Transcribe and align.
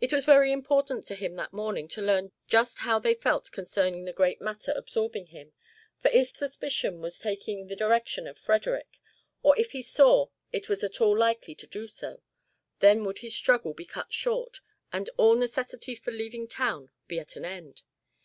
It 0.00 0.12
was 0.12 0.24
very 0.24 0.52
important 0.52 1.04
to 1.08 1.16
him 1.16 1.34
that 1.34 1.52
morning 1.52 1.88
to 1.88 2.00
learn 2.00 2.30
just 2.46 2.78
how 2.78 3.00
they 3.00 3.12
felt 3.14 3.50
concerning 3.50 4.04
the 4.04 4.12
great 4.12 4.40
matter 4.40 4.72
absorbing 4.76 5.26
him, 5.34 5.52
for 6.00 6.12
if 6.12 6.36
suspicion 6.36 7.00
was 7.00 7.18
taking 7.18 7.66
the 7.66 7.74
direction 7.74 8.28
of 8.28 8.38
Frederick, 8.38 9.00
or 9.42 9.58
if 9.58 9.72
he 9.72 9.82
saw 9.82 10.28
it 10.52 10.68
was 10.68 10.84
at 10.84 11.00
all 11.00 11.18
likely 11.18 11.56
to 11.56 11.66
do 11.66 11.88
so, 11.88 12.22
then 12.78 13.04
would 13.04 13.18
his 13.18 13.34
struggle 13.34 13.74
be 13.74 13.84
cut 13.84 14.12
short 14.12 14.60
and 14.92 15.10
all 15.16 15.34
necessity 15.34 15.96
for 15.96 16.12
leaving 16.12 16.46
town 16.46 16.92
be 17.08 17.18
at 17.18 17.34
an 17.34 17.44
end. 17.44 17.82